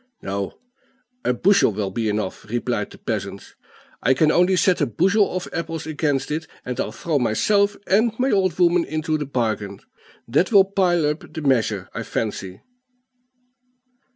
"No; 0.23 0.57
a 1.23 1.31
bushel 1.31 1.73
will 1.73 1.91
be 1.91 2.09
enough," 2.09 2.49
replied 2.49 2.89
the 2.89 2.97
peasant. 2.97 3.53
"I 4.01 4.15
can 4.15 4.31
only 4.31 4.55
set 4.55 4.81
a 4.81 4.87
bushel 4.87 5.31
of 5.35 5.47
apples 5.53 5.85
against 5.85 6.31
it, 6.31 6.47
and 6.65 6.79
I'll 6.79 6.91
throw 6.91 7.19
myself 7.19 7.77
and 7.85 8.11
my 8.17 8.31
old 8.31 8.57
woman 8.57 8.83
into 8.83 9.15
the 9.19 9.27
bargain; 9.27 9.79
that 10.27 10.51
will 10.51 10.65
pile 10.65 11.05
up 11.05 11.31
the 11.31 11.43
measure, 11.43 11.87
I 11.93 12.01
fancy." 12.01 12.61